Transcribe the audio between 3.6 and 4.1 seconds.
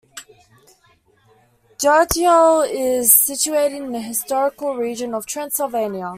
in the